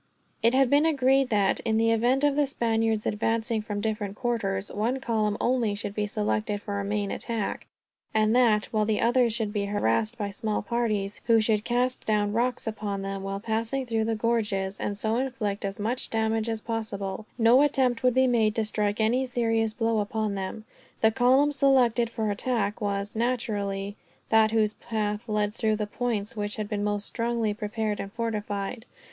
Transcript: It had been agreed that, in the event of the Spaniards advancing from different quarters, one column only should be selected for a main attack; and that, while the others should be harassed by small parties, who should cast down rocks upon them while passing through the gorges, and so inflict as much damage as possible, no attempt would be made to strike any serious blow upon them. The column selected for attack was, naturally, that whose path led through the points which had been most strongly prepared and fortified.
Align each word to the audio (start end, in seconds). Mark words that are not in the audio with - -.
It 0.41 0.55
had 0.55 0.67
been 0.67 0.87
agreed 0.87 1.29
that, 1.29 1.59
in 1.59 1.77
the 1.77 1.91
event 1.91 2.23
of 2.23 2.35
the 2.35 2.47
Spaniards 2.47 3.05
advancing 3.05 3.61
from 3.61 3.81
different 3.81 4.15
quarters, 4.15 4.71
one 4.71 4.99
column 4.99 5.37
only 5.39 5.75
should 5.75 5.93
be 5.93 6.07
selected 6.07 6.59
for 6.59 6.79
a 6.79 6.83
main 6.83 7.11
attack; 7.11 7.67
and 8.11 8.35
that, 8.35 8.65
while 8.73 8.83
the 8.87 8.99
others 8.99 9.31
should 9.31 9.53
be 9.53 9.65
harassed 9.65 10.17
by 10.17 10.31
small 10.31 10.63
parties, 10.63 11.21
who 11.25 11.39
should 11.39 11.63
cast 11.63 12.03
down 12.03 12.33
rocks 12.33 12.65
upon 12.65 13.03
them 13.03 13.21
while 13.21 13.39
passing 13.39 13.85
through 13.85 14.05
the 14.05 14.15
gorges, 14.15 14.75
and 14.79 14.97
so 14.97 15.17
inflict 15.17 15.63
as 15.63 15.77
much 15.79 16.09
damage 16.09 16.49
as 16.49 16.61
possible, 16.61 17.27
no 17.37 17.61
attempt 17.61 18.01
would 18.01 18.15
be 18.15 18.25
made 18.25 18.55
to 18.55 18.65
strike 18.65 18.99
any 18.99 19.23
serious 19.27 19.71
blow 19.71 19.99
upon 19.99 20.33
them. 20.33 20.65
The 21.01 21.11
column 21.11 21.51
selected 21.51 22.09
for 22.09 22.31
attack 22.31 22.81
was, 22.81 23.15
naturally, 23.15 23.97
that 24.29 24.49
whose 24.49 24.73
path 24.73 25.29
led 25.29 25.53
through 25.53 25.75
the 25.75 25.85
points 25.85 26.35
which 26.35 26.55
had 26.55 26.67
been 26.67 26.83
most 26.83 27.05
strongly 27.05 27.53
prepared 27.53 27.99
and 27.99 28.11
fortified. 28.11 28.87